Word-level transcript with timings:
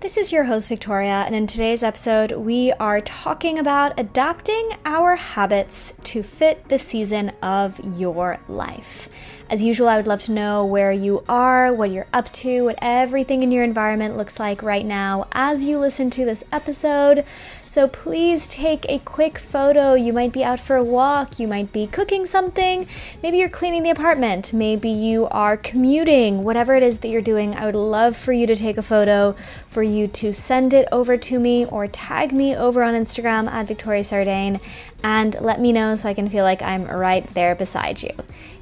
This 0.00 0.16
is 0.16 0.30
your 0.30 0.44
host, 0.44 0.68
Victoria, 0.68 1.24
and 1.26 1.34
in 1.34 1.48
today's 1.48 1.82
episode, 1.82 2.30
we 2.30 2.72
are 2.74 3.00
talking 3.00 3.58
about 3.58 3.98
adapting 3.98 4.70
our 4.84 5.16
habits 5.16 5.92
to 6.04 6.22
fit 6.22 6.68
the 6.68 6.78
season 6.78 7.30
of 7.42 7.80
your 7.98 8.38
life. 8.46 9.08
As 9.50 9.62
usual, 9.62 9.88
I 9.88 9.96
would 9.96 10.06
love 10.06 10.20
to 10.24 10.32
know 10.32 10.62
where 10.62 10.92
you 10.92 11.24
are, 11.26 11.72
what 11.72 11.90
you're 11.90 12.06
up 12.12 12.30
to, 12.34 12.64
what 12.64 12.78
everything 12.82 13.42
in 13.42 13.50
your 13.50 13.64
environment 13.64 14.14
looks 14.14 14.38
like 14.38 14.62
right 14.62 14.84
now 14.84 15.26
as 15.32 15.64
you 15.64 15.78
listen 15.78 16.10
to 16.10 16.26
this 16.26 16.44
episode. 16.52 17.24
So 17.64 17.88
please 17.88 18.46
take 18.46 18.84
a 18.90 18.98
quick 18.98 19.38
photo. 19.38 19.94
You 19.94 20.12
might 20.12 20.34
be 20.34 20.44
out 20.44 20.60
for 20.60 20.76
a 20.76 20.84
walk, 20.84 21.38
you 21.38 21.48
might 21.48 21.72
be 21.72 21.86
cooking 21.86 22.26
something, 22.26 22.86
maybe 23.22 23.38
you're 23.38 23.48
cleaning 23.48 23.84
the 23.84 23.90
apartment, 23.90 24.52
maybe 24.52 24.90
you 24.90 25.26
are 25.28 25.56
commuting, 25.56 26.44
whatever 26.44 26.74
it 26.74 26.82
is 26.82 26.98
that 26.98 27.08
you're 27.08 27.22
doing. 27.22 27.54
I 27.54 27.64
would 27.64 27.74
love 27.74 28.18
for 28.18 28.34
you 28.34 28.46
to 28.46 28.56
take 28.56 28.76
a 28.76 28.82
photo, 28.82 29.34
for 29.66 29.82
you 29.82 30.08
to 30.08 30.30
send 30.34 30.74
it 30.74 30.86
over 30.92 31.16
to 31.16 31.38
me 31.38 31.64
or 31.64 31.86
tag 31.86 32.32
me 32.32 32.54
over 32.54 32.82
on 32.82 32.92
Instagram 32.92 33.48
at 33.48 33.66
Victoria 33.66 34.02
Sardain 34.02 34.60
and 35.02 35.36
let 35.40 35.60
me 35.60 35.72
know 35.72 35.94
so 35.94 36.08
I 36.08 36.14
can 36.14 36.28
feel 36.28 36.44
like 36.44 36.62
I'm 36.62 36.84
right 36.84 37.26
there 37.34 37.54
beside 37.54 38.02
you. 38.02 38.12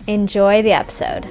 Enjoy 0.07 0.63
the 0.63 0.73
episode. 0.73 1.27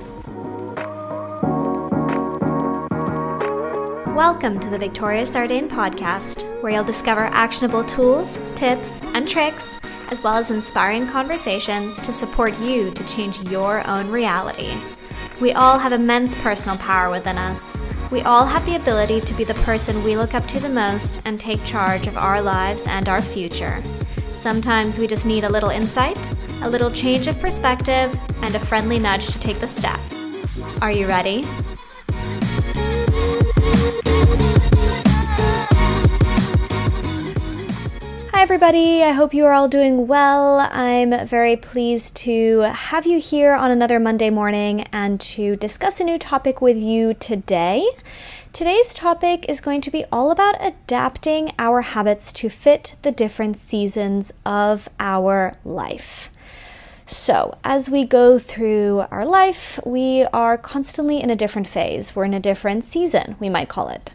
Welcome 4.15 4.59
to 4.61 4.69
the 4.69 4.77
Victoria 4.77 5.23
Sardain 5.23 5.67
podcast, 5.67 6.43
where 6.61 6.71
you'll 6.71 6.85
discover 6.85 7.25
actionable 7.25 7.83
tools, 7.83 8.39
tips, 8.55 9.01
and 9.01 9.27
tricks, 9.27 9.77
as 10.09 10.23
well 10.23 10.35
as 10.35 10.51
inspiring 10.51 11.05
conversations 11.07 11.99
to 11.99 12.13
support 12.13 12.57
you 12.59 12.91
to 12.91 13.03
change 13.03 13.41
your 13.43 13.85
own 13.87 14.09
reality. 14.09 14.73
We 15.41 15.51
all 15.51 15.77
have 15.77 15.91
immense 15.91 16.33
personal 16.35 16.77
power 16.77 17.11
within 17.11 17.37
us. 17.37 17.81
We 18.09 18.21
all 18.21 18.45
have 18.45 18.65
the 18.65 18.77
ability 18.77 19.19
to 19.19 19.33
be 19.33 19.43
the 19.43 19.53
person 19.55 20.01
we 20.01 20.15
look 20.15 20.33
up 20.33 20.47
to 20.47 20.61
the 20.61 20.69
most 20.69 21.21
and 21.25 21.37
take 21.37 21.65
charge 21.65 22.07
of 22.07 22.17
our 22.17 22.41
lives 22.41 22.87
and 22.87 23.09
our 23.09 23.21
future. 23.21 23.83
Sometimes 24.35 24.99
we 24.99 25.07
just 25.07 25.25
need 25.25 25.45
a 25.45 25.49
little 25.49 25.69
insight, 25.69 26.31
a 26.61 26.69
little 26.69 26.91
change 26.91 27.27
of 27.27 27.39
perspective, 27.39 28.19
and 28.41 28.53
a 28.53 28.59
friendly 28.59 28.99
nudge 28.99 29.27
to 29.27 29.39
take 29.39 29.59
the 29.59 29.67
step. 29.67 29.99
Are 30.81 30.91
you 30.91 31.07
ready? 31.07 31.43
Hi, 38.33 38.41
everybody. 38.41 39.03
I 39.03 39.13
hope 39.13 39.33
you 39.33 39.45
are 39.45 39.53
all 39.53 39.69
doing 39.69 40.05
well. 40.05 40.67
I'm 40.69 41.25
very 41.25 41.55
pleased 41.55 42.15
to 42.17 42.59
have 42.59 43.07
you 43.07 43.19
here 43.19 43.53
on 43.53 43.71
another 43.71 43.99
Monday 43.99 44.29
morning 44.29 44.81
and 44.91 45.19
to 45.21 45.55
discuss 45.55 46.01
a 46.01 46.03
new 46.03 46.19
topic 46.19 46.61
with 46.61 46.77
you 46.77 47.13
today. 47.13 47.87
Today's 48.55 48.93
topic 48.93 49.45
is 49.49 49.59
going 49.59 49.81
to 49.81 49.91
be 49.91 50.05
all 50.13 50.31
about 50.31 50.55
adapting 50.65 51.51
our 51.59 51.81
habits 51.81 52.31
to 52.31 52.47
fit 52.47 52.95
the 53.01 53.11
different 53.11 53.57
seasons 53.57 54.31
of 54.45 54.87
our 54.97 55.51
life. 55.65 56.29
So, 57.05 57.57
as 57.65 57.89
we 57.89 58.05
go 58.05 58.39
through 58.39 59.07
our 59.11 59.25
life, 59.25 59.77
we 59.85 60.23
are 60.31 60.57
constantly 60.57 61.19
in 61.19 61.29
a 61.29 61.35
different 61.35 61.67
phase. 61.67 62.15
We're 62.15 62.23
in 62.23 62.33
a 62.33 62.39
different 62.39 62.85
season, 62.85 63.35
we 63.41 63.49
might 63.49 63.67
call 63.67 63.89
it. 63.89 64.13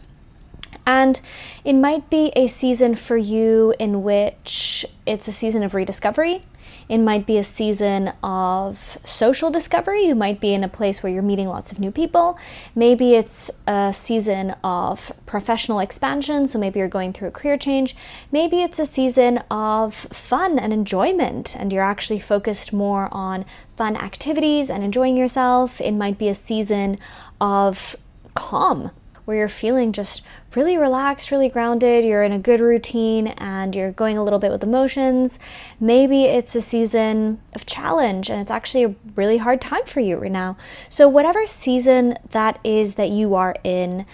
And 0.85 1.21
it 1.63 1.73
might 1.73 2.09
be 2.09 2.31
a 2.35 2.47
season 2.47 2.95
for 2.95 3.17
you 3.17 3.73
in 3.79 4.03
which 4.03 4.85
it's 5.05 5.27
a 5.27 5.31
season 5.31 5.63
of 5.63 5.73
rediscovery. 5.73 6.43
It 6.89 6.97
might 6.97 7.25
be 7.25 7.37
a 7.37 7.43
season 7.43 8.11
of 8.21 8.97
social 9.05 9.49
discovery. 9.49 10.05
You 10.05 10.15
might 10.15 10.41
be 10.41 10.53
in 10.53 10.63
a 10.63 10.67
place 10.67 11.01
where 11.01 11.11
you're 11.11 11.21
meeting 11.21 11.47
lots 11.47 11.71
of 11.71 11.79
new 11.79 11.91
people. 11.91 12.37
Maybe 12.75 13.15
it's 13.15 13.49
a 13.65 13.93
season 13.93 14.55
of 14.61 15.13
professional 15.25 15.79
expansion, 15.79 16.49
so 16.49 16.59
maybe 16.59 16.79
you're 16.79 16.89
going 16.89 17.13
through 17.13 17.29
a 17.29 17.31
career 17.31 17.57
change. 17.57 17.95
Maybe 18.29 18.61
it's 18.61 18.77
a 18.77 18.85
season 18.85 19.37
of 19.49 19.93
fun 19.93 20.59
and 20.59 20.73
enjoyment, 20.73 21.55
and 21.57 21.71
you're 21.71 21.81
actually 21.81 22.19
focused 22.19 22.73
more 22.73 23.07
on 23.11 23.45
fun 23.75 23.95
activities 23.95 24.69
and 24.69 24.83
enjoying 24.83 25.15
yourself. 25.15 25.79
It 25.79 25.93
might 25.93 26.17
be 26.17 26.27
a 26.27 26.35
season 26.35 26.97
of 27.39 27.95
calm 28.33 28.91
where 29.25 29.37
you're 29.37 29.47
feeling 29.47 29.91
just 29.91 30.23
really 30.55 30.77
relaxed, 30.77 31.31
really 31.31 31.49
grounded, 31.49 32.03
you're 32.03 32.23
in 32.23 32.31
a 32.31 32.39
good 32.39 32.59
routine, 32.59 33.27
and 33.27 33.75
you're 33.75 33.91
going 33.91 34.17
a 34.17 34.23
little 34.23 34.39
bit 34.39 34.51
with 34.51 34.63
emotions. 34.63 35.39
Maybe 35.79 36.25
it's 36.25 36.55
a 36.55 36.61
season 36.61 37.41
of 37.53 37.65
challenge 37.65 38.29
and 38.29 38.41
it's 38.41 38.51
actually 38.51 38.83
a 38.83 38.95
really 39.15 39.37
hard 39.37 39.61
time 39.61 39.85
for 39.85 39.99
you 39.99 40.17
right 40.17 40.31
now. 40.31 40.57
So, 40.89 41.07
whatever 41.07 41.45
season 41.45 42.15
that 42.31 42.59
is 42.63 42.95
that 42.95 43.09
you 43.09 43.35
are 43.35 43.55
in, 43.63 44.05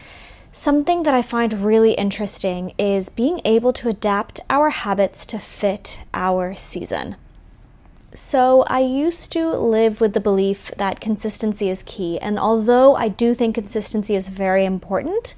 Something 0.58 1.04
that 1.04 1.14
I 1.14 1.22
find 1.22 1.54
really 1.54 1.92
interesting 1.92 2.74
is 2.80 3.10
being 3.10 3.42
able 3.46 3.72
to 3.74 3.90
adapt 3.90 4.40
our 4.50 4.72
habits 4.72 5.24
to 5.28 5.38
fit 5.38 6.00
our 6.16 6.56
season. 6.56 7.16
So, 8.14 8.64
I 8.68 8.80
used 8.80 9.34
to 9.34 9.50
live 9.50 10.00
with 10.00 10.14
the 10.14 10.22
belief 10.22 10.72
that 10.78 11.02
consistency 11.02 11.70
is 11.70 11.84
key. 11.84 12.18
And 12.20 12.40
although 12.40 12.96
I 12.96 13.10
do 13.10 13.34
think 13.34 13.54
consistency 13.54 14.16
is 14.16 14.30
very 14.30 14.64
important, 14.64 15.36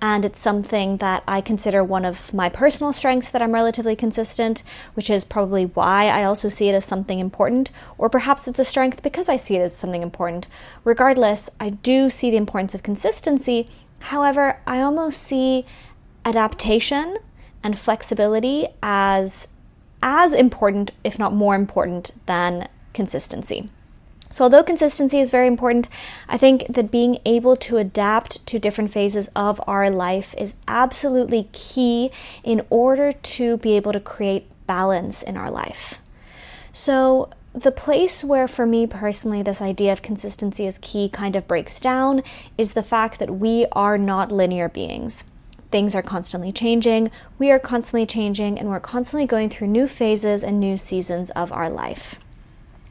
and 0.00 0.24
it's 0.24 0.40
something 0.40 0.98
that 0.98 1.24
I 1.26 1.40
consider 1.40 1.82
one 1.82 2.04
of 2.04 2.32
my 2.32 2.48
personal 2.48 2.92
strengths 2.92 3.30
that 3.30 3.42
I'm 3.42 3.52
relatively 3.52 3.96
consistent, 3.96 4.62
which 4.94 5.10
is 5.10 5.24
probably 5.24 5.66
why 5.66 6.06
I 6.06 6.22
also 6.22 6.48
see 6.48 6.68
it 6.68 6.74
as 6.74 6.84
something 6.84 7.18
important, 7.18 7.70
or 7.98 8.08
perhaps 8.08 8.46
it's 8.46 8.58
a 8.58 8.64
strength 8.64 9.02
because 9.02 9.28
I 9.28 9.36
see 9.36 9.56
it 9.56 9.62
as 9.62 9.76
something 9.76 10.02
important. 10.02 10.46
Regardless, 10.84 11.50
I 11.58 11.70
do 11.70 12.08
see 12.08 12.30
the 12.30 12.36
importance 12.36 12.74
of 12.74 12.84
consistency. 12.84 13.68
However, 13.98 14.60
I 14.66 14.80
almost 14.80 15.22
see 15.22 15.66
adaptation 16.24 17.18
and 17.64 17.78
flexibility 17.78 18.68
as 18.82 19.48
as 20.02 20.32
important, 20.32 20.90
if 21.04 21.18
not 21.18 21.32
more 21.32 21.54
important, 21.54 22.10
than 22.26 22.68
consistency. 22.92 23.70
So, 24.32 24.44
although 24.44 24.62
consistency 24.62 25.20
is 25.20 25.30
very 25.30 25.46
important, 25.46 25.88
I 26.26 26.38
think 26.38 26.66
that 26.68 26.90
being 26.90 27.18
able 27.26 27.54
to 27.56 27.76
adapt 27.76 28.44
to 28.46 28.58
different 28.58 28.90
phases 28.90 29.28
of 29.36 29.60
our 29.66 29.90
life 29.90 30.34
is 30.38 30.54
absolutely 30.66 31.50
key 31.52 32.10
in 32.42 32.62
order 32.70 33.12
to 33.12 33.58
be 33.58 33.76
able 33.76 33.92
to 33.92 34.00
create 34.00 34.48
balance 34.66 35.22
in 35.22 35.36
our 35.36 35.50
life. 35.50 35.98
So, 36.72 37.28
the 37.52 37.70
place 37.70 38.24
where, 38.24 38.48
for 38.48 38.64
me 38.64 38.86
personally, 38.86 39.42
this 39.42 39.60
idea 39.60 39.92
of 39.92 40.00
consistency 40.00 40.66
is 40.66 40.78
key 40.78 41.10
kind 41.10 41.36
of 41.36 41.46
breaks 41.46 41.78
down 41.78 42.22
is 42.56 42.72
the 42.72 42.82
fact 42.82 43.18
that 43.18 43.36
we 43.36 43.66
are 43.72 43.98
not 43.98 44.32
linear 44.32 44.70
beings. 44.70 45.24
Things 45.72 45.94
are 45.94 46.02
constantly 46.02 46.52
changing, 46.52 47.10
we 47.38 47.50
are 47.50 47.58
constantly 47.58 48.04
changing, 48.04 48.58
and 48.58 48.68
we're 48.68 48.78
constantly 48.78 49.26
going 49.26 49.48
through 49.48 49.68
new 49.68 49.88
phases 49.88 50.44
and 50.44 50.60
new 50.60 50.76
seasons 50.76 51.30
of 51.30 51.50
our 51.50 51.70
life. 51.70 52.16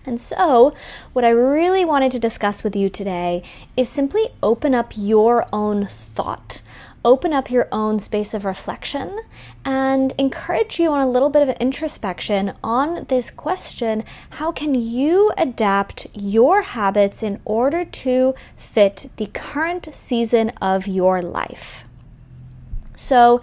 And 0.04 0.20
so, 0.20 0.74
what 1.14 1.24
I 1.24 1.30
really 1.30 1.86
wanted 1.86 2.12
to 2.14 2.20
discuss 2.20 2.64
with 2.64 2.76
you 2.76 2.90
today 2.90 3.44
is 3.78 3.88
simply 3.88 4.30
open 4.42 4.74
up 4.74 4.94
your 4.98 5.46
own 5.54 5.86
thought, 5.86 6.64
open 7.06 7.34
up 7.34 7.52
your 7.52 7.68
own 7.72 8.00
space 8.00 8.34
of 8.34 8.46
reflection, 8.46 9.20
and 9.64 10.12
encourage 10.18 10.80
you 10.80 10.92
on 10.92 11.02
a 11.02 11.10
little 11.10 11.30
bit 11.30 11.48
of 11.48 11.56
introspection 11.58 12.54
on 12.64 13.06
this 13.10 13.30
question 13.30 14.04
how 14.32 14.52
can 14.52 14.74
you 14.74 15.32
adapt 15.38 16.08
your 16.16 16.64
habits 16.64 17.22
in 17.22 17.40
order 17.46 17.86
to 17.86 18.34
fit 18.58 19.12
the 19.18 19.28
current 19.28 19.94
season 19.94 20.50
of 20.60 20.88
your 20.88 21.22
life? 21.22 21.86
So, 23.02 23.42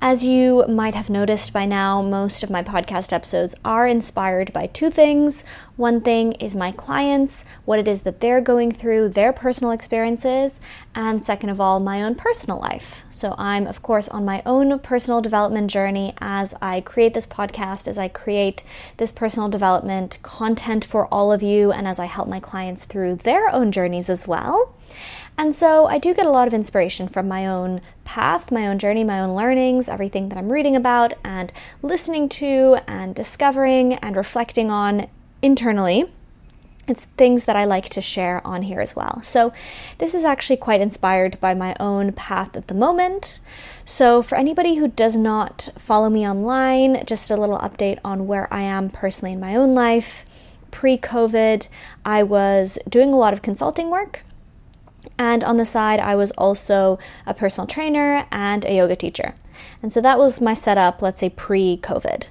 as 0.00 0.24
you 0.24 0.64
might 0.68 0.94
have 0.94 1.10
noticed 1.10 1.52
by 1.52 1.64
now, 1.64 2.02
most 2.02 2.42
of 2.42 2.50
my 2.50 2.62
podcast 2.62 3.12
episodes 3.12 3.54
are 3.64 3.86
inspired 3.86 4.52
by 4.52 4.66
two 4.66 4.90
things. 4.90 5.44
One 5.76 6.02
thing 6.02 6.32
is 6.32 6.54
my 6.54 6.70
clients, 6.70 7.46
what 7.64 7.78
it 7.78 7.88
is 7.88 8.02
that 8.02 8.20
they're 8.20 8.42
going 8.42 8.72
through, 8.72 9.08
their 9.08 9.32
personal 9.32 9.72
experiences, 9.72 10.60
and 10.94 11.22
second 11.22 11.48
of 11.48 11.62
all, 11.62 11.80
my 11.80 12.02
own 12.02 12.14
personal 12.14 12.60
life. 12.60 13.04
So 13.08 13.34
I'm, 13.38 13.66
of 13.66 13.80
course, 13.80 14.06
on 14.08 14.24
my 14.24 14.42
own 14.44 14.78
personal 14.80 15.22
development 15.22 15.70
journey 15.70 16.12
as 16.20 16.54
I 16.60 16.82
create 16.82 17.14
this 17.14 17.26
podcast, 17.26 17.88
as 17.88 17.96
I 17.96 18.08
create 18.08 18.62
this 18.98 19.12
personal 19.12 19.48
development 19.48 20.18
content 20.22 20.84
for 20.84 21.06
all 21.06 21.32
of 21.32 21.42
you, 21.42 21.72
and 21.72 21.88
as 21.88 21.98
I 21.98 22.04
help 22.04 22.28
my 22.28 22.38
clients 22.38 22.84
through 22.84 23.16
their 23.16 23.48
own 23.48 23.72
journeys 23.72 24.10
as 24.10 24.28
well. 24.28 24.74
And 25.38 25.54
so 25.54 25.86
I 25.86 25.96
do 25.96 26.12
get 26.12 26.26
a 26.26 26.30
lot 26.30 26.46
of 26.46 26.52
inspiration 26.52 27.08
from 27.08 27.26
my 27.26 27.46
own 27.46 27.80
path, 28.04 28.52
my 28.52 28.66
own 28.66 28.78
journey, 28.78 29.04
my 29.04 29.20
own 29.20 29.34
learnings, 29.34 29.88
everything 29.88 30.28
that 30.28 30.36
I'm 30.36 30.52
reading 30.52 30.76
about 30.76 31.14
and 31.24 31.50
listening 31.80 32.28
to 32.28 32.76
and 32.86 33.14
discovering 33.14 33.94
and 33.94 34.14
reflecting 34.16 34.70
on 34.70 35.08
internally. 35.42 36.10
It's 36.88 37.04
things 37.04 37.44
that 37.44 37.54
I 37.54 37.64
like 37.64 37.88
to 37.90 38.00
share 38.00 38.44
on 38.44 38.62
here 38.62 38.80
as 38.80 38.96
well. 38.96 39.22
So, 39.22 39.52
this 39.98 40.14
is 40.14 40.24
actually 40.24 40.56
quite 40.56 40.80
inspired 40.80 41.38
by 41.40 41.54
my 41.54 41.76
own 41.78 42.12
path 42.12 42.56
at 42.56 42.66
the 42.66 42.74
moment. 42.74 43.38
So, 43.84 44.20
for 44.20 44.36
anybody 44.36 44.76
who 44.76 44.88
does 44.88 45.14
not 45.16 45.68
follow 45.78 46.10
me 46.10 46.28
online, 46.28 47.04
just 47.06 47.30
a 47.30 47.36
little 47.36 47.58
update 47.58 47.98
on 48.04 48.26
where 48.26 48.52
I 48.52 48.62
am 48.62 48.90
personally 48.90 49.32
in 49.32 49.40
my 49.40 49.54
own 49.54 49.74
life. 49.74 50.24
Pre 50.72 50.98
COVID, 50.98 51.68
I 52.04 52.22
was 52.24 52.78
doing 52.88 53.12
a 53.12 53.18
lot 53.18 53.32
of 53.32 53.42
consulting 53.42 53.90
work 53.90 54.24
And 55.18 55.44
on 55.44 55.56
the 55.56 55.64
side, 55.64 56.00
I 56.00 56.14
was 56.14 56.30
also 56.32 56.98
a 57.26 57.34
personal 57.34 57.66
trainer 57.66 58.26
and 58.32 58.64
a 58.64 58.74
yoga 58.74 58.96
teacher. 58.96 59.34
And 59.82 59.92
so 59.92 60.00
that 60.00 60.18
was 60.18 60.40
my 60.40 60.54
setup, 60.54 61.02
let's 61.02 61.18
say 61.20 61.28
pre 61.28 61.76
COVID. 61.76 62.28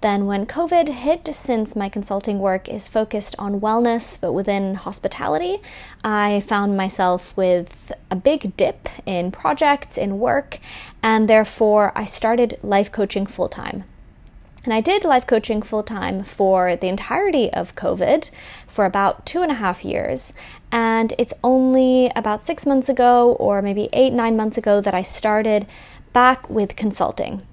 Then, 0.00 0.24
when 0.24 0.46
COVID 0.46 0.88
hit, 0.88 1.28
since 1.34 1.76
my 1.76 1.90
consulting 1.90 2.38
work 2.38 2.70
is 2.70 2.88
focused 2.88 3.36
on 3.38 3.60
wellness 3.60 4.18
but 4.18 4.32
within 4.32 4.76
hospitality, 4.76 5.58
I 6.02 6.40
found 6.40 6.74
myself 6.74 7.36
with 7.36 7.92
a 8.10 8.16
big 8.16 8.56
dip 8.56 8.88
in 9.04 9.30
projects, 9.30 9.98
in 9.98 10.18
work, 10.18 10.58
and 11.02 11.28
therefore 11.28 11.92
I 11.94 12.06
started 12.06 12.58
life 12.62 12.90
coaching 12.90 13.26
full 13.26 13.48
time. 13.48 13.84
And 14.64 14.72
I 14.72 14.80
did 14.80 15.04
life 15.04 15.26
coaching 15.26 15.60
full 15.60 15.82
time 15.82 16.22
for 16.22 16.76
the 16.76 16.88
entirety 16.88 17.52
of 17.52 17.74
COVID 17.74 18.30
for 18.66 18.86
about 18.86 19.26
two 19.26 19.42
and 19.42 19.50
a 19.50 19.54
half 19.54 19.84
years. 19.84 20.32
And 20.72 21.12
it's 21.18 21.34
only 21.44 22.10
about 22.16 22.42
six 22.42 22.64
months 22.64 22.88
ago, 22.88 23.32
or 23.38 23.60
maybe 23.60 23.90
eight, 23.92 24.14
nine 24.14 24.36
months 24.36 24.56
ago, 24.56 24.80
that 24.80 24.94
I 24.94 25.02
started 25.02 25.66
back 26.14 26.48
with 26.48 26.76
consulting. 26.76 27.46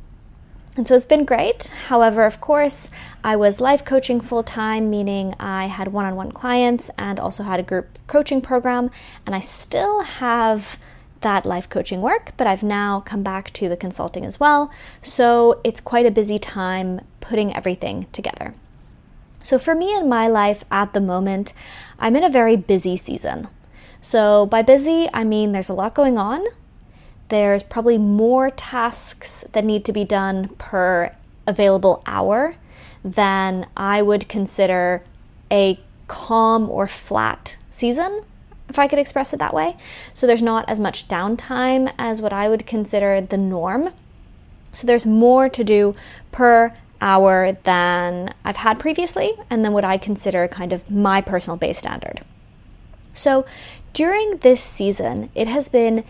And 0.78 0.88
so 0.88 0.96
it's 0.96 1.06
been 1.06 1.26
great. 1.26 1.72
However, 1.88 2.24
of 2.24 2.40
course, 2.40 2.92
I 3.24 3.36
was 3.36 3.60
life 3.60 3.84
coaching 3.84 4.22
full 4.22 4.44
time, 4.44 4.92
meaning 4.92 5.34
I 5.40 5.66
had 5.66 5.88
one 5.88 6.06
on 6.06 6.16
one 6.16 6.32
clients 6.32 6.92
and 7.00 7.20
also 7.20 7.44
had 7.44 7.60
a 7.60 7.64
group 7.64 7.98
coaching 8.06 8.42
program. 8.42 8.92
And 9.26 9.34
I 9.34 9.40
still 9.40 10.04
have 10.04 10.78
that 11.22 11.48
life 11.48 11.68
coaching 11.68 12.02
work, 12.02 12.34
but 12.38 12.46
I've 12.46 12.62
now 12.62 13.00
come 13.00 13.24
back 13.24 13.52
to 13.54 13.68
the 13.68 13.76
consulting 13.76 14.24
as 14.24 14.40
well. 14.40 14.72
So 15.02 15.60
it's 15.64 15.82
quite 15.82 16.06
a 16.06 16.12
busy 16.12 16.38
time 16.38 17.02
putting 17.22 17.56
everything 17.56 18.06
together. 18.12 18.54
So 19.42 19.58
for 19.58 19.74
me 19.74 19.96
in 19.96 20.08
my 20.08 20.28
life 20.28 20.64
at 20.70 20.94
the 20.94 21.02
moment, 21.02 21.54
I'm 21.98 22.16
in 22.16 22.24
a 22.24 22.30
very 22.30 22.56
busy 22.56 22.96
season. 22.98 23.48
So 24.00 24.46
by 24.46 24.62
busy, 24.62 25.10
I 25.12 25.24
mean 25.24 25.54
there's 25.54 25.70
a 25.70 25.74
lot 25.74 25.96
going 25.96 26.20
on, 26.20 26.46
there's 27.30 27.64
probably 27.64 27.98
more 27.98 28.50
tasks 28.50 29.46
that 29.52 29.66
need 29.66 29.84
to 29.86 29.92
be 29.92 30.04
done 30.04 30.50
per 30.58 31.14
available 31.46 32.02
hour 32.06 32.56
than 33.04 33.68
I 33.76 34.02
would 34.02 34.28
consider 34.28 35.04
a 35.52 35.80
calm 36.08 36.70
or 36.70 36.88
flat 36.88 37.58
season, 37.70 38.24
if 38.70 38.80
I 38.80 38.88
could 38.88 39.00
express 39.00 39.34
it 39.34 39.40
that 39.40 39.54
way. 39.54 39.78
So 40.14 40.28
there's 40.28 40.42
not 40.42 40.68
as 40.70 40.80
much 40.80 41.08
downtime 41.08 41.94
as 41.98 42.22
what 42.22 42.34
I 42.34 42.50
would 42.50 42.66
consider 42.66 43.22
the 43.22 43.38
norm. 43.38 43.90
So 44.72 44.86
there's 44.86 45.06
more 45.06 45.50
to 45.50 45.64
do 45.64 45.96
per 46.32 46.74
hour 47.00 47.54
than 47.64 48.34
I've 48.44 48.58
had 48.58 48.80
previously, 48.80 49.34
and 49.50 49.64
then 49.64 49.72
what 49.72 49.86
I 49.86 49.98
consider 49.98 50.48
kind 50.48 50.74
of 50.74 50.90
my 50.90 51.22
personal 51.22 51.58
base 51.58 51.78
standard. 51.78 52.22
So 53.14 53.46
during 53.94 54.38
this 54.38 54.62
season, 54.62 55.30
it 55.34 55.48
has 55.48 55.70
been 55.70 56.04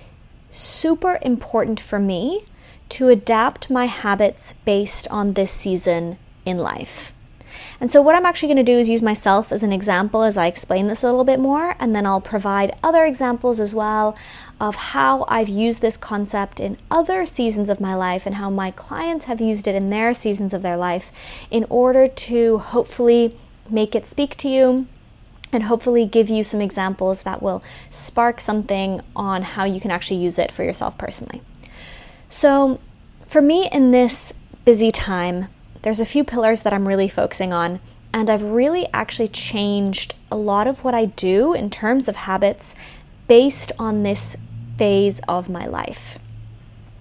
super 0.57 1.19
important 1.21 1.79
for 1.79 1.99
me 1.99 2.45
to 2.89 3.09
adapt 3.09 3.69
my 3.69 3.85
habits 3.85 4.53
based 4.65 5.07
on 5.09 5.33
this 5.33 5.51
season 5.51 6.17
in 6.45 6.57
life. 6.57 7.13
And 7.79 7.91
so, 7.91 8.01
what 8.01 8.15
I'm 8.15 8.25
actually 8.25 8.49
going 8.49 8.65
to 8.65 8.71
do 8.71 8.77
is 8.77 8.89
use 8.89 9.01
myself 9.01 9.51
as 9.51 9.61
an 9.61 9.71
example 9.71 10.23
as 10.23 10.37
I 10.37 10.47
explain 10.47 10.87
this 10.87 11.03
a 11.03 11.07
little 11.07 11.23
bit 11.23 11.39
more, 11.39 11.75
and 11.79 11.95
then 11.95 12.05
I'll 12.05 12.21
provide 12.21 12.75
other 12.83 13.05
examples 13.05 13.59
as 13.59 13.75
well 13.75 14.15
of 14.59 14.75
how 14.75 15.25
I've 15.27 15.49
used 15.49 15.81
this 15.81 15.97
concept 15.97 16.59
in 16.59 16.77
other 16.89 17.25
seasons 17.25 17.69
of 17.69 17.79
my 17.79 17.93
life 17.93 18.25
and 18.25 18.35
how 18.35 18.49
my 18.49 18.71
clients 18.71 19.25
have 19.25 19.39
used 19.39 19.67
it 19.67 19.75
in 19.75 19.89
their 19.89 20.13
seasons 20.13 20.53
of 20.53 20.63
their 20.63 20.77
life 20.77 21.11
in 21.51 21.65
order 21.69 22.07
to 22.07 22.57
hopefully 22.57 23.37
make 23.69 23.95
it 23.95 24.05
speak 24.05 24.35
to 24.37 24.49
you 24.49 24.87
and 25.51 25.63
hopefully 25.63 26.05
give 26.05 26.29
you 26.29 26.43
some 26.43 26.61
examples 26.61 27.23
that 27.23 27.41
will 27.41 27.63
spark 27.89 28.39
something 28.39 29.01
on 29.15 29.41
how 29.41 29.63
you 29.63 29.79
can 29.79 29.91
actually 29.91 30.21
use 30.21 30.37
it 30.37 30.51
for 30.51 30.63
yourself 30.63 30.97
personally. 30.97 31.41
So, 32.29 32.79
for 33.25 33.41
me 33.41 33.69
in 33.71 33.91
this 33.91 34.33
busy 34.65 34.91
time, 34.91 35.47
there's 35.81 35.99
a 35.99 36.05
few 36.05 36.23
pillars 36.23 36.63
that 36.63 36.73
I'm 36.73 36.87
really 36.87 37.07
focusing 37.07 37.53
on, 37.53 37.79
and 38.13 38.29
I've 38.29 38.43
really 38.43 38.87
actually 38.93 39.27
changed 39.29 40.15
a 40.31 40.35
lot 40.35 40.67
of 40.67 40.83
what 40.83 40.93
I 40.93 41.05
do 41.05 41.53
in 41.53 41.69
terms 41.69 42.07
of 42.07 42.15
habits 42.15 42.75
based 43.27 43.71
on 43.79 44.03
this 44.03 44.35
phase 44.77 45.21
of 45.27 45.49
my 45.49 45.65
life. 45.65 46.19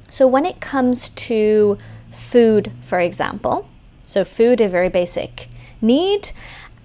So, 0.08 0.26
when 0.26 0.46
it 0.46 0.60
comes 0.60 1.10
to 1.10 1.78
food, 2.10 2.72
for 2.80 3.00
example, 3.00 3.68
so 4.04 4.24
food, 4.24 4.60
a 4.60 4.68
very 4.68 4.88
basic 4.88 5.48
need, 5.80 6.30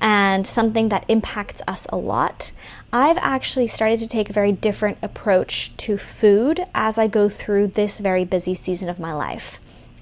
and 0.01 0.48
something 0.48 0.89
that 0.89 1.06
impacts 1.07 1.62
us 1.68 1.86
a 1.89 1.95
lot, 1.95 2.51
I've 2.92 3.19
actually 3.19 3.68
started 3.68 4.00
to 4.00 4.07
take 4.07 4.30
a 4.30 4.33
very 4.33 4.51
different 4.51 4.98
approach 5.03 5.77
to 5.77 5.95
food 5.95 6.65
as 6.74 6.98
I 6.98 7.07
go 7.07 7.30
through 7.30 7.68
this 7.68 8.00
very 8.00 8.25
busy 8.25 8.56
season 8.56 8.89
of 8.89 9.00
my 9.00 9.13
life. 9.13 9.59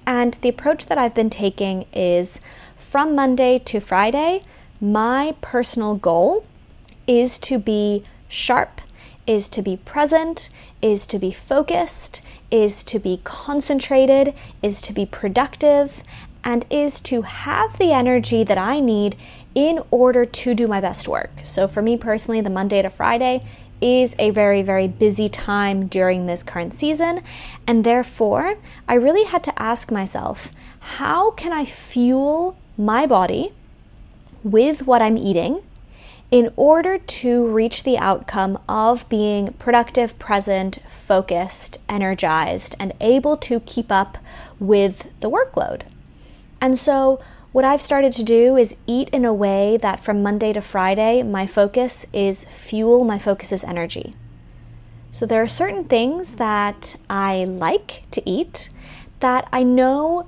And 0.08 0.36
the 0.36 0.50
approach 0.50 0.86
that 0.86 0.98
I've 0.98 1.14
been 1.14 1.30
taking 1.30 1.86
is 1.94 2.40
from 2.78 3.14
Monday 3.14 3.60
to 3.60 3.82
Friday, 3.82 4.42
my 4.80 5.36
personal 5.42 5.96
goal 5.96 6.46
is 7.06 7.38
to 7.40 7.60
be 7.60 8.06
sharp, 8.30 8.82
is 9.28 9.50
to 9.50 9.62
be 9.62 9.78
present, 9.78 10.50
is 10.82 11.06
to 11.08 11.20
be 11.20 11.32
focused, 11.32 12.22
is 12.50 12.84
to 12.86 13.00
be 13.00 13.20
concentrated, 13.26 14.34
is 14.64 14.82
to 14.82 14.94
be 14.94 15.06
productive, 15.06 16.04
and 16.44 16.66
is 16.70 17.02
to 17.02 17.24
have 17.24 17.78
the 17.78 17.92
energy 17.92 18.44
that 18.44 18.58
I 18.58 18.80
need 18.80 19.16
in 19.56 19.80
order 19.92 20.26
to 20.26 20.54
do 20.54 20.68
my 20.68 20.80
best 20.80 21.08
work. 21.08 21.32
So, 21.44 21.68
for 21.68 21.82
me 21.82 21.98
personally, 21.98 22.42
the 22.42 22.50
Monday 22.50 22.82
to 22.82 22.90
Friday 22.90 23.44
is 23.82 24.16
a 24.20 24.30
very, 24.30 24.62
very 24.62 24.88
busy 24.88 25.30
time 25.30 25.88
during 25.88 26.26
this 26.26 26.44
current 26.44 26.74
season. 26.74 27.22
And 27.66 27.84
therefore, 27.84 28.58
I 28.88 28.96
really 28.96 29.26
had 29.26 29.44
to 29.46 29.62
ask 29.62 29.92
myself 29.92 30.52
how 30.80 31.32
can 31.32 31.52
I 31.52 31.66
fuel 31.66 32.58
my 32.78 33.06
body 33.06 33.52
with 34.44 34.86
what 34.86 35.02
I'm 35.02 35.18
eating 35.18 35.62
in 36.32 36.54
order 36.56 36.98
to 36.98 37.48
reach 37.48 37.84
the 37.84 37.98
outcome 37.98 38.60
of 38.70 39.08
being 39.10 39.54
productive, 39.54 40.18
present, 40.20 40.80
focused, 40.88 41.80
energized, 41.90 42.76
and 42.80 42.94
able 43.02 43.36
to 43.38 43.60
keep 43.62 43.92
up 43.92 44.18
with 44.60 45.12
the 45.20 45.30
workload? 45.30 45.82
And 46.62 46.78
so, 46.78 47.20
what 47.52 47.66
I've 47.66 47.82
started 47.82 48.12
to 48.14 48.24
do 48.24 48.56
is 48.58 48.76
eat 48.86 49.10
in 49.10 49.26
a 49.26 49.34
way 49.34 49.78
that 49.78 50.00
from 50.00 50.22
Monday 50.22 50.54
to 50.54 50.62
Friday, 50.62 51.24
my 51.24 51.48
focus 51.48 52.06
is 52.14 52.44
fuel, 52.46 53.04
my 53.04 53.18
focus 53.18 53.52
is 53.52 53.64
energy. 53.64 54.16
So 55.12 55.26
there 55.26 55.42
are 55.42 55.48
certain 55.48 55.86
things 55.86 56.36
that 56.36 56.96
I 57.10 57.44
like 57.44 58.04
to 58.12 58.30
eat 58.30 58.70
that 59.20 59.48
I 59.52 59.64
know 59.64 60.28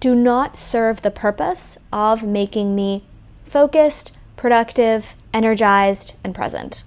do 0.00 0.14
not 0.14 0.56
serve 0.56 1.02
the 1.02 1.10
purpose 1.10 1.76
of 1.92 2.22
making 2.22 2.74
me 2.74 3.04
focused, 3.44 4.16
productive, 4.36 5.14
energized, 5.34 6.14
and 6.24 6.34
present. 6.34 6.84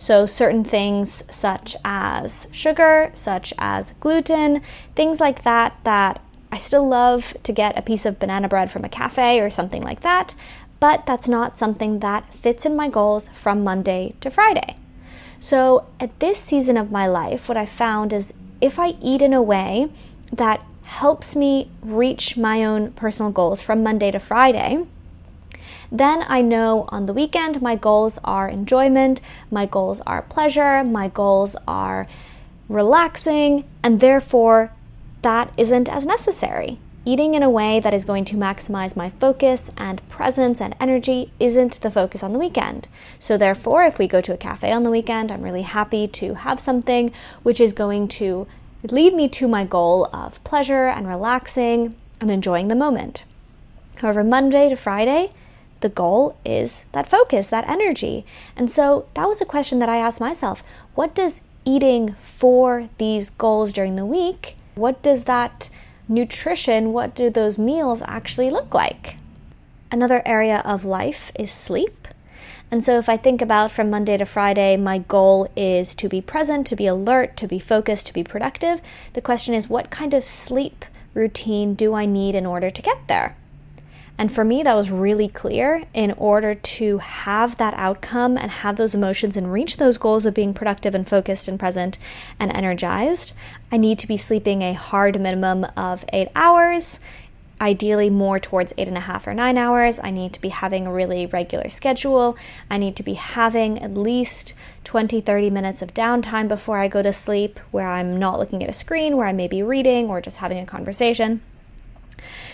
So, 0.00 0.26
certain 0.26 0.62
things 0.62 1.24
such 1.28 1.74
as 1.84 2.46
sugar, 2.52 3.10
such 3.14 3.52
as 3.58 3.92
gluten, 3.94 4.62
things 4.94 5.18
like 5.18 5.42
that, 5.42 5.76
that 5.82 6.22
I 6.50 6.58
still 6.58 6.88
love 6.88 7.36
to 7.42 7.52
get 7.52 7.78
a 7.78 7.82
piece 7.82 8.06
of 8.06 8.18
banana 8.18 8.48
bread 8.48 8.70
from 8.70 8.84
a 8.84 8.88
cafe 8.88 9.40
or 9.40 9.50
something 9.50 9.82
like 9.82 10.00
that, 10.00 10.34
but 10.80 11.06
that's 11.06 11.28
not 11.28 11.56
something 11.56 11.98
that 11.98 12.32
fits 12.32 12.64
in 12.64 12.76
my 12.76 12.88
goals 12.88 13.28
from 13.28 13.64
Monday 13.64 14.14
to 14.20 14.30
Friday. 14.30 14.76
So, 15.40 15.86
at 16.00 16.18
this 16.18 16.38
season 16.38 16.76
of 16.76 16.90
my 16.90 17.06
life, 17.06 17.48
what 17.48 17.56
I 17.56 17.66
found 17.66 18.12
is 18.12 18.34
if 18.60 18.78
I 18.78 18.96
eat 19.00 19.22
in 19.22 19.32
a 19.32 19.42
way 19.42 19.90
that 20.32 20.62
helps 20.82 21.36
me 21.36 21.70
reach 21.82 22.36
my 22.36 22.64
own 22.64 22.92
personal 22.92 23.30
goals 23.30 23.60
from 23.60 23.82
Monday 23.82 24.10
to 24.10 24.18
Friday, 24.18 24.86
then 25.92 26.24
I 26.28 26.42
know 26.42 26.86
on 26.88 27.04
the 27.04 27.12
weekend 27.12 27.62
my 27.62 27.76
goals 27.76 28.18
are 28.24 28.48
enjoyment, 28.48 29.20
my 29.50 29.66
goals 29.66 30.00
are 30.02 30.22
pleasure, 30.22 30.82
my 30.82 31.08
goals 31.08 31.56
are 31.66 32.08
relaxing, 32.68 33.64
and 33.82 34.00
therefore 34.00 34.72
that 35.22 35.52
isn't 35.56 35.88
as 35.88 36.06
necessary. 36.06 36.78
Eating 37.04 37.34
in 37.34 37.42
a 37.42 37.48
way 37.48 37.80
that 37.80 37.94
is 37.94 38.04
going 38.04 38.24
to 38.26 38.36
maximize 38.36 38.94
my 38.94 39.08
focus 39.08 39.70
and 39.78 40.06
presence 40.08 40.60
and 40.60 40.76
energy 40.78 41.30
isn't 41.40 41.80
the 41.80 41.90
focus 41.90 42.22
on 42.22 42.32
the 42.32 42.38
weekend. 42.38 42.86
So, 43.18 43.38
therefore, 43.38 43.84
if 43.84 43.98
we 43.98 44.06
go 44.06 44.20
to 44.20 44.34
a 44.34 44.36
cafe 44.36 44.70
on 44.72 44.82
the 44.82 44.90
weekend, 44.90 45.32
I'm 45.32 45.42
really 45.42 45.62
happy 45.62 46.06
to 46.06 46.34
have 46.34 46.60
something 46.60 47.12
which 47.42 47.60
is 47.60 47.72
going 47.72 48.08
to 48.08 48.46
lead 48.90 49.14
me 49.14 49.26
to 49.28 49.48
my 49.48 49.64
goal 49.64 50.10
of 50.12 50.42
pleasure 50.44 50.86
and 50.88 51.08
relaxing 51.08 51.94
and 52.20 52.30
enjoying 52.30 52.68
the 52.68 52.74
moment. 52.74 53.24
However, 53.96 54.22
Monday 54.22 54.68
to 54.68 54.76
Friday, 54.76 55.32
the 55.80 55.88
goal 55.88 56.36
is 56.44 56.84
that 56.92 57.08
focus, 57.08 57.48
that 57.48 57.68
energy. 57.68 58.26
And 58.54 58.70
so 58.70 59.06
that 59.14 59.28
was 59.28 59.40
a 59.40 59.46
question 59.46 59.78
that 59.78 59.88
I 59.88 59.96
asked 59.96 60.20
myself 60.20 60.62
what 60.94 61.14
does 61.14 61.40
eating 61.64 62.14
for 62.14 62.88
these 62.98 63.30
goals 63.30 63.72
during 63.72 63.96
the 63.96 64.04
week 64.04 64.56
what 64.78 65.02
does 65.02 65.24
that 65.24 65.70
nutrition, 66.08 66.92
what 66.92 67.14
do 67.14 67.30
those 67.30 67.58
meals 67.58 68.02
actually 68.06 68.50
look 68.50 68.74
like? 68.74 69.16
Another 69.90 70.22
area 70.24 70.62
of 70.64 70.84
life 70.84 71.32
is 71.38 71.50
sleep. 71.50 72.08
And 72.70 72.84
so, 72.84 72.98
if 72.98 73.08
I 73.08 73.16
think 73.16 73.40
about 73.40 73.70
from 73.70 73.88
Monday 73.88 74.18
to 74.18 74.26
Friday, 74.26 74.76
my 74.76 74.98
goal 74.98 75.50
is 75.56 75.94
to 75.94 76.08
be 76.08 76.20
present, 76.20 76.66
to 76.66 76.76
be 76.76 76.86
alert, 76.86 77.34
to 77.38 77.48
be 77.48 77.58
focused, 77.58 78.06
to 78.08 78.12
be 78.12 78.22
productive. 78.22 78.82
The 79.14 79.22
question 79.22 79.54
is, 79.54 79.70
what 79.70 79.90
kind 79.90 80.12
of 80.12 80.22
sleep 80.22 80.84
routine 81.14 81.74
do 81.74 81.94
I 81.94 82.04
need 82.04 82.34
in 82.34 82.44
order 82.44 82.68
to 82.68 82.82
get 82.82 83.08
there? 83.08 83.36
And 84.18 84.32
for 84.32 84.44
me, 84.44 84.64
that 84.64 84.74
was 84.74 84.90
really 84.90 85.28
clear. 85.28 85.84
In 85.94 86.10
order 86.12 86.52
to 86.52 86.98
have 86.98 87.56
that 87.58 87.74
outcome 87.74 88.36
and 88.36 88.50
have 88.50 88.76
those 88.76 88.94
emotions 88.94 89.36
and 89.36 89.52
reach 89.52 89.76
those 89.76 89.96
goals 89.96 90.26
of 90.26 90.34
being 90.34 90.52
productive 90.52 90.94
and 90.94 91.08
focused 91.08 91.46
and 91.46 91.58
present 91.58 91.98
and 92.40 92.54
energized, 92.54 93.32
I 93.70 93.76
need 93.76 93.98
to 94.00 94.08
be 94.08 94.16
sleeping 94.16 94.62
a 94.62 94.72
hard 94.72 95.20
minimum 95.20 95.64
of 95.76 96.04
eight 96.12 96.28
hours, 96.34 96.98
ideally 97.60 98.10
more 98.10 98.40
towards 98.40 98.74
eight 98.76 98.88
and 98.88 98.96
a 98.96 99.02
half 99.02 99.24
or 99.28 99.34
nine 99.34 99.56
hours. 99.56 100.00
I 100.02 100.10
need 100.10 100.32
to 100.32 100.40
be 100.40 100.48
having 100.48 100.88
a 100.88 100.92
really 100.92 101.24
regular 101.26 101.70
schedule. 101.70 102.36
I 102.68 102.76
need 102.76 102.96
to 102.96 103.04
be 103.04 103.14
having 103.14 103.78
at 103.78 103.94
least 103.94 104.52
20, 104.82 105.20
30 105.20 105.50
minutes 105.50 105.80
of 105.80 105.94
downtime 105.94 106.48
before 106.48 106.78
I 106.78 106.88
go 106.88 107.02
to 107.02 107.12
sleep 107.12 107.60
where 107.70 107.86
I'm 107.86 108.18
not 108.18 108.40
looking 108.40 108.64
at 108.64 108.70
a 108.70 108.72
screen, 108.72 109.16
where 109.16 109.28
I 109.28 109.32
may 109.32 109.46
be 109.46 109.62
reading 109.62 110.08
or 110.08 110.20
just 110.20 110.38
having 110.38 110.58
a 110.58 110.66
conversation. 110.66 111.40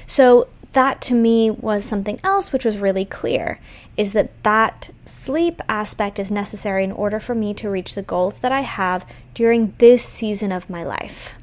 So, 0.06 0.48
that 0.74 1.00
to 1.02 1.14
me 1.14 1.50
was 1.50 1.84
something 1.84 2.20
else 2.22 2.52
which 2.52 2.64
was 2.64 2.78
really 2.78 3.04
clear 3.04 3.58
is 3.96 4.12
that 4.12 4.42
that 4.42 4.90
sleep 5.04 5.60
aspect 5.68 6.18
is 6.18 6.30
necessary 6.30 6.84
in 6.84 6.92
order 6.92 7.18
for 7.18 7.34
me 7.34 7.54
to 7.54 7.70
reach 7.70 7.94
the 7.94 8.02
goals 8.02 8.38
that 8.40 8.52
I 8.52 8.60
have 8.60 9.06
during 9.32 9.74
this 9.78 10.04
season 10.04 10.52
of 10.52 10.68
my 10.68 10.84
life. 10.84 11.36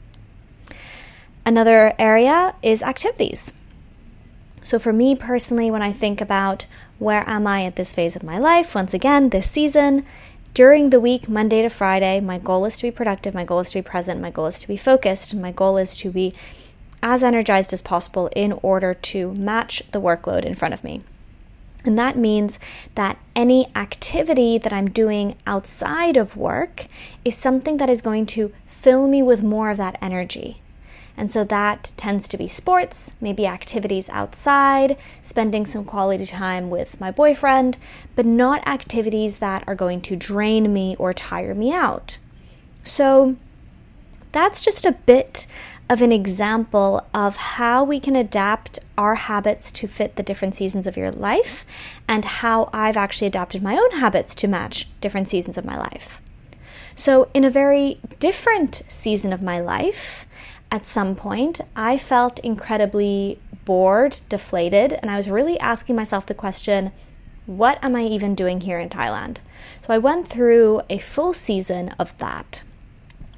Another 1.45 1.93
area 1.97 2.55
is 2.61 2.83
activities. 2.83 3.53
So, 4.61 4.77
for 4.77 4.93
me 4.93 5.15
personally, 5.15 5.71
when 5.71 5.81
I 5.81 5.91
think 5.91 6.21
about 6.21 6.67
where 7.00 7.27
am 7.27 7.47
I 7.47 7.65
at 7.65 7.77
this 7.77 7.95
phase 7.95 8.15
of 8.15 8.21
my 8.21 8.38
life, 8.38 8.75
once 8.75 8.93
again, 8.93 9.29
this 9.29 9.50
season, 9.50 10.05
during 10.53 10.91
the 10.91 11.00
week, 11.00 11.27
Monday 11.27 11.63
to 11.63 11.69
Friday, 11.69 12.19
my 12.19 12.38
goal 12.38 12.65
is 12.65 12.77
to 12.77 12.83
be 12.83 12.91
productive, 12.91 13.33
my 13.33 13.45
goal 13.45 13.61
is 13.61 13.71
to 13.71 13.79
be 13.79 13.81
present, 13.81 14.21
my 14.21 14.29
goal 14.29 14.45
is 14.45 14.59
to 14.59 14.67
be 14.67 14.77
focused, 14.77 15.33
my 15.33 15.51
goal 15.51 15.77
is 15.77 15.95
to 15.95 16.11
be 16.11 16.35
as 17.03 17.24
energized 17.24 17.74
as 17.74 17.81
possible 17.81 18.29
in 18.36 18.53
order 18.62 18.93
to 18.93 19.34
match 19.34 19.84
the 19.91 20.01
workload 20.01 20.46
in 20.46 20.55
front 20.55 20.74
of 20.74 20.84
me. 20.84 21.01
And 21.84 21.98
that 21.98 22.15
means 22.15 22.60
that 22.96 23.17
any 23.36 23.70
activity 23.75 24.58
that 24.58 24.72
I'm 24.72 24.89
doing 24.89 25.36
outside 25.48 26.15
of 26.15 26.38
work 26.38 26.86
is 27.25 27.36
something 27.36 27.77
that 27.77 27.89
is 27.89 28.01
going 28.01 28.27
to 28.27 28.53
fill 28.67 29.08
me 29.08 29.24
with 29.24 29.43
more 29.43 29.72
of 29.72 29.77
that 29.77 29.98
energy. 30.01 30.62
And 31.17 31.29
so 31.29 31.43
that 31.43 31.93
tends 31.98 32.27
to 32.29 32.38
be 32.38 32.48
sports, 32.48 33.15
maybe 33.20 33.46
activities 33.46 34.10
outside, 34.10 34.98
spending 35.22 35.65
some 35.65 35.84
quality 35.84 36.25
time 36.25 36.70
with 36.70 37.00
my 37.00 37.12
boyfriend, 37.12 37.77
but 38.15 38.25
not 38.25 38.65
activities 38.67 39.39
that 39.39 39.63
are 39.67 39.75
going 39.75 40.01
to 40.01 40.15
drain 40.15 40.72
me 40.72 40.96
or 40.98 41.13
tire 41.13 41.53
me 41.53 41.74
out. 41.74 42.17
So 42.84 43.36
that's 44.31 44.62
just 44.62 44.86
a 44.86 44.93
bit 44.93 45.48
of 45.91 46.01
an 46.01 46.13
example 46.13 47.05
of 47.13 47.36
how 47.36 47.83
we 47.83 48.00
can 48.00 48.15
adapt 48.15 48.79
our 48.98 49.15
habits 49.15 49.69
to 49.74 49.89
fit 49.89 50.15
the 50.15 50.24
different 50.24 50.55
seasons 50.55 50.88
of 50.88 50.95
your 50.95 51.12
life 51.12 51.65
and 52.07 52.24
how 52.24 52.69
I've 52.71 52.95
actually 52.95 53.27
adapted 53.27 53.62
my 53.62 53.75
own 53.75 54.00
habits 54.00 54.33
to 54.36 54.48
match 54.48 54.88
different 55.01 55.27
seasons 55.27 55.57
of 55.57 55.65
my 55.65 55.77
life. 55.77 56.21
So, 56.95 57.29
in 57.33 57.43
a 57.43 57.50
very 57.50 58.00
different 58.19 58.83
season 58.88 59.33
of 59.33 59.41
my 59.41 59.60
life, 59.60 60.27
at 60.71 60.88
some 60.88 61.13
point, 61.13 61.60
I 61.75 61.98
felt 61.98 62.39
incredibly 62.39 63.38
bored, 63.65 64.21
deflated, 64.29 64.93
and 64.93 65.12
I 65.12 65.17
was 65.17 65.29
really 65.29 65.60
asking 65.60 65.98
myself 65.98 66.25
the 66.25 66.33
question 66.33 66.93
what 67.45 67.83
am 67.83 67.98
I 67.98 68.03
even 68.03 68.33
doing 68.33 68.62
here 68.62 68.79
in 68.79 68.88
Thailand? 68.88 69.39
So, 69.81 69.93
I 69.93 69.98
went 69.98 70.25
through 70.25 70.83
a 70.89 71.00
full 71.00 71.33
season 71.33 71.89
of 72.00 72.17
that. 72.19 72.63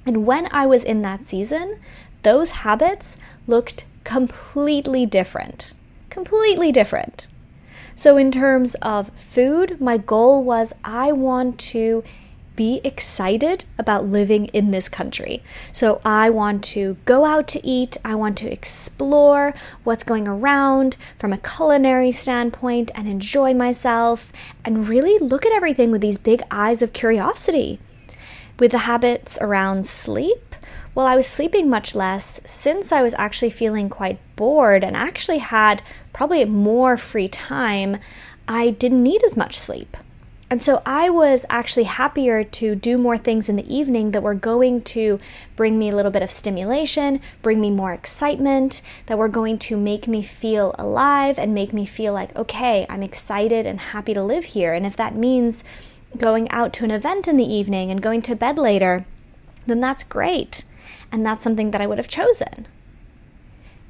And 0.05 0.25
when 0.25 0.49
I 0.51 0.67
was 0.67 0.83
in 0.83 1.01
that 1.01 1.25
season, 1.25 1.79
those 2.23 2.51
habits 2.51 3.17
looked 3.47 3.85
completely 4.03 5.05
different. 5.05 5.73
Completely 6.09 6.71
different. 6.71 7.27
So, 7.95 8.17
in 8.17 8.31
terms 8.31 8.75
of 8.75 9.09
food, 9.09 9.79
my 9.79 9.97
goal 9.97 10.43
was 10.43 10.73
I 10.83 11.11
want 11.11 11.59
to 11.59 12.03
be 12.55 12.81
excited 12.83 13.65
about 13.79 14.05
living 14.05 14.45
in 14.47 14.71
this 14.71 14.89
country. 14.89 15.43
So, 15.71 16.01
I 16.03 16.29
want 16.29 16.63
to 16.65 16.97
go 17.05 17.25
out 17.25 17.47
to 17.49 17.65
eat, 17.65 17.97
I 18.03 18.15
want 18.15 18.37
to 18.39 18.51
explore 18.51 19.53
what's 19.83 20.03
going 20.03 20.27
around 20.27 20.97
from 21.19 21.33
a 21.33 21.37
culinary 21.37 22.11
standpoint 22.11 22.89
and 22.95 23.07
enjoy 23.07 23.53
myself 23.53 24.31
and 24.65 24.87
really 24.87 25.19
look 25.19 25.45
at 25.45 25.53
everything 25.53 25.91
with 25.91 26.01
these 26.01 26.17
big 26.17 26.41
eyes 26.49 26.81
of 26.81 26.93
curiosity. 26.93 27.79
With 28.59 28.71
the 28.71 28.79
habits 28.79 29.37
around 29.41 29.87
sleep, 29.87 30.52
well, 30.95 31.07
I 31.07 31.15
was 31.15 31.25
sleeping 31.25 31.69
much 31.69 31.95
less 31.95 32.39
since 32.45 32.91
I 32.91 33.01
was 33.01 33.15
actually 33.17 33.49
feeling 33.49 33.89
quite 33.89 34.19
bored 34.35 34.83
and 34.83 34.95
actually 34.95 35.39
had 35.39 35.81
probably 36.11 36.45
more 36.45 36.97
free 36.97 37.27
time. 37.27 37.97
I 38.47 38.69
didn't 38.69 39.01
need 39.01 39.23
as 39.23 39.35
much 39.35 39.57
sleep. 39.57 39.97
And 40.51 40.61
so 40.61 40.83
I 40.85 41.09
was 41.09 41.47
actually 41.49 41.85
happier 41.85 42.43
to 42.43 42.75
do 42.75 42.99
more 42.99 43.17
things 43.17 43.49
in 43.49 43.55
the 43.55 43.75
evening 43.75 44.11
that 44.11 44.21
were 44.21 44.35
going 44.35 44.83
to 44.83 45.19
bring 45.55 45.79
me 45.79 45.89
a 45.89 45.95
little 45.95 46.11
bit 46.11 46.21
of 46.21 46.29
stimulation, 46.29 47.21
bring 47.41 47.59
me 47.59 47.71
more 47.71 47.91
excitement, 47.91 48.83
that 49.07 49.17
were 49.17 49.29
going 49.29 49.57
to 49.59 49.77
make 49.77 50.07
me 50.07 50.21
feel 50.21 50.75
alive 50.77 51.39
and 51.39 51.55
make 51.55 51.73
me 51.73 51.87
feel 51.87 52.13
like, 52.13 52.35
okay, 52.35 52.85
I'm 52.87 53.01
excited 53.01 53.65
and 53.65 53.79
happy 53.79 54.13
to 54.13 54.21
live 54.21 54.45
here. 54.45 54.73
And 54.73 54.85
if 54.85 54.95
that 54.97 55.15
means 55.15 55.63
going 56.17 56.47
out 56.51 56.71
to 56.73 56.83
an 56.83 56.91
event 56.91 57.27
in 57.27 57.37
the 57.37 57.51
evening 57.51 57.89
and 57.89 57.99
going 57.99 58.21
to 58.21 58.35
bed 58.35 58.59
later, 58.59 59.07
then 59.65 59.79
that's 59.79 60.03
great 60.03 60.65
and 61.13 61.23
that's 61.23 61.43
something 61.43 61.71
that 61.71 61.79
I 61.79 61.87
would 61.87 61.99
have 61.99 62.07
chosen. 62.07 62.67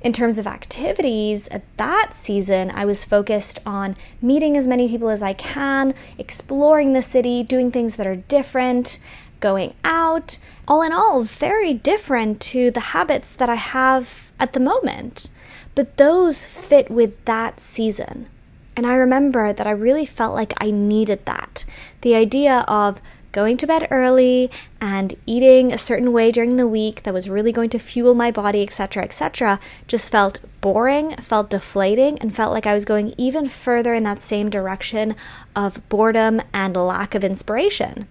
In 0.01 0.11
terms 0.11 0.37
of 0.37 0.45
activities, 0.45 1.47
at 1.47 1.63
that 1.77 2.09
season, 2.11 2.69
I 2.69 2.83
was 2.83 3.05
focused 3.05 3.59
on 3.65 3.95
meeting 4.21 4.57
as 4.57 4.67
many 4.67 4.89
people 4.89 5.07
as 5.07 5.23
I 5.23 5.31
can, 5.31 5.93
exploring 6.17 6.91
the 6.91 7.01
city, 7.01 7.41
doing 7.41 7.71
things 7.71 7.95
that 7.95 8.05
are 8.05 8.15
different, 8.15 8.99
going 9.39 9.73
out. 9.85 10.37
All 10.67 10.81
in 10.81 10.91
all, 10.91 11.23
very 11.23 11.73
different 11.73 12.41
to 12.41 12.69
the 12.69 12.91
habits 12.91 13.33
that 13.33 13.49
I 13.49 13.55
have 13.55 14.33
at 14.37 14.51
the 14.51 14.59
moment. 14.59 15.31
But 15.75 15.95
those 15.95 16.43
fit 16.43 16.91
with 16.91 17.23
that 17.23 17.61
season. 17.61 18.27
And 18.75 18.85
I 18.85 18.95
remember 18.95 19.53
that 19.53 19.67
I 19.67 19.71
really 19.71 20.05
felt 20.05 20.35
like 20.35 20.53
I 20.57 20.71
needed 20.71 21.25
that. 21.25 21.63
The 22.01 22.15
idea 22.15 22.65
of 22.67 23.01
going 23.33 23.57
to 23.57 23.67
bed 23.67 23.87
early 23.91 24.49
and 24.79 25.15
eating 25.25 25.73
a 25.73 25.77
certain 25.77 26.13
way 26.13 26.31
during 26.31 26.55
the 26.55 26.67
week 26.67 27.03
that 27.03 27.13
was 27.13 27.27
really 27.27 27.51
going 27.51 27.69
to 27.71 27.79
fuel 27.79 28.13
my 28.13 28.31
body, 28.31 28.63
etc., 28.63 29.03
etc., 29.03 29.59
just 29.87 30.09
felt 30.09 30.39
boring, 30.61 31.15
felt 31.17 31.49
deflating, 31.49 32.17
and 32.19 32.33
felt 32.33 32.53
like 32.53 32.65
I 32.65 32.73
was 32.73 32.85
going 32.85 33.13
even 33.17 33.49
further 33.49 33.93
in 33.93 34.03
that 34.03 34.19
same 34.19 34.49
direction 34.49 35.15
of 35.53 35.87
boredom 35.89 36.41
and 36.53 36.77
lack 36.77 37.13
of 37.13 37.23
inspiration. 37.25 38.07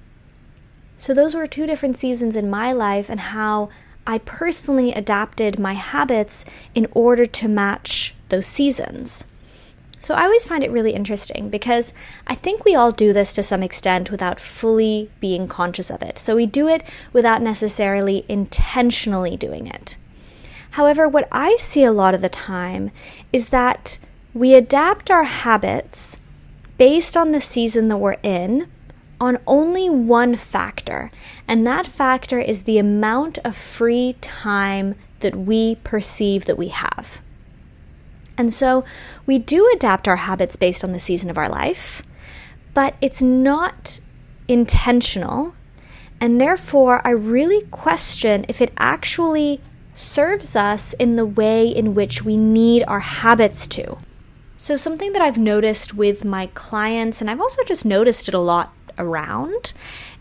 So, 0.98 1.14
those 1.14 1.34
were 1.34 1.46
two 1.46 1.66
different 1.66 1.96
seasons 1.96 2.36
in 2.36 2.50
my 2.50 2.72
life 2.72 3.08
and 3.08 3.20
how 3.20 3.70
I 4.06 4.18
personally 4.18 4.92
adapted 4.92 5.58
my 5.58 5.74
habits 5.74 6.44
in 6.74 6.86
order 6.92 7.24
to 7.24 7.48
match 7.48 8.14
those 8.28 8.46
seasons. 8.46 9.31
So 10.02 10.16
I 10.16 10.24
always 10.24 10.44
find 10.44 10.64
it 10.64 10.72
really 10.72 10.94
interesting 10.94 11.48
because 11.48 11.92
I 12.26 12.34
think 12.34 12.64
we 12.64 12.74
all 12.74 12.90
do 12.90 13.12
this 13.12 13.32
to 13.34 13.42
some 13.44 13.62
extent 13.62 14.10
without 14.10 14.40
fully 14.40 15.12
being 15.20 15.46
conscious 15.46 15.90
of 15.90 16.02
it. 16.02 16.18
So 16.18 16.34
we 16.34 16.44
do 16.44 16.66
it 16.66 16.82
without 17.12 17.40
necessarily 17.40 18.24
intentionally 18.28 19.36
doing 19.36 19.68
it. 19.68 19.96
However, 20.72 21.08
what 21.08 21.28
I 21.30 21.54
see 21.56 21.84
a 21.84 21.92
lot 21.92 22.14
of 22.14 22.20
the 22.20 22.28
time 22.28 22.90
is 23.32 23.50
that 23.50 24.00
we 24.34 24.54
adapt 24.54 25.08
our 25.08 25.22
habits 25.22 26.20
based 26.78 27.16
on 27.16 27.30
the 27.30 27.40
season 27.40 27.86
that 27.86 27.98
we're 27.98 28.16
in 28.24 28.68
on 29.20 29.38
only 29.46 29.88
one 29.88 30.34
factor, 30.34 31.12
and 31.46 31.64
that 31.64 31.86
factor 31.86 32.40
is 32.40 32.64
the 32.64 32.78
amount 32.78 33.38
of 33.44 33.56
free 33.56 34.16
time 34.20 34.96
that 35.20 35.36
we 35.36 35.76
perceive 35.76 36.46
that 36.46 36.58
we 36.58 36.68
have. 36.68 37.21
And 38.36 38.52
so 38.52 38.84
we 39.26 39.38
do 39.38 39.70
adapt 39.74 40.08
our 40.08 40.16
habits 40.16 40.56
based 40.56 40.82
on 40.82 40.92
the 40.92 41.00
season 41.00 41.30
of 41.30 41.38
our 41.38 41.48
life, 41.48 42.02
but 42.74 42.94
it's 43.00 43.22
not 43.22 44.00
intentional. 44.48 45.54
And 46.20 46.40
therefore, 46.40 47.06
I 47.06 47.10
really 47.10 47.62
question 47.70 48.44
if 48.48 48.60
it 48.60 48.72
actually 48.78 49.60
serves 49.94 50.56
us 50.56 50.92
in 50.94 51.16
the 51.16 51.26
way 51.26 51.68
in 51.68 51.94
which 51.94 52.24
we 52.24 52.36
need 52.36 52.84
our 52.84 53.00
habits 53.00 53.66
to. 53.68 53.98
So, 54.56 54.76
something 54.76 55.12
that 55.12 55.20
I've 55.20 55.38
noticed 55.38 55.94
with 55.94 56.24
my 56.24 56.46
clients, 56.54 57.20
and 57.20 57.28
I've 57.28 57.40
also 57.40 57.64
just 57.64 57.84
noticed 57.84 58.28
it 58.28 58.34
a 58.34 58.40
lot 58.40 58.72
around, 58.96 59.72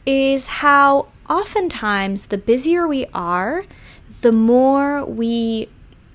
is 0.05 0.47
how 0.47 1.09
oftentimes 1.29 2.27
the 2.27 2.37
busier 2.37 2.87
we 2.87 3.05
are, 3.13 3.65
the 4.21 4.31
more 4.31 5.05
we 5.05 5.69